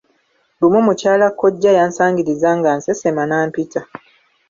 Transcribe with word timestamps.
Lumu 0.59 0.79
mukyala 0.87 1.27
kkojja 1.31 1.71
yansangiriza 1.77 2.49
nga 2.57 2.71
nsesema 2.77 3.23
n'ampita. 3.25 3.81